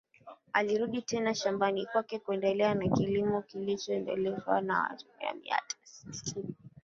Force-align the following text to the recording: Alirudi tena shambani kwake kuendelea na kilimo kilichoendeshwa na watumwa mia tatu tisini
Alirudi 0.53 1.01
tena 1.01 1.35
shambani 1.35 1.85
kwake 1.85 2.19
kuendelea 2.19 2.73
na 2.75 2.87
kilimo 2.89 3.41
kilichoendeshwa 3.41 4.61
na 4.61 4.81
watumwa 4.83 5.33
mia 5.33 5.55
tatu 5.67 5.77
tisini 6.11 6.55